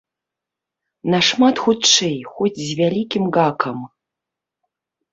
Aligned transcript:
Нашмат 1.15 1.55
хутчэй, 1.67 2.17
хоць 2.33 2.53
з 2.67 2.81
вялікім 2.83 3.23
гакам. 3.39 3.89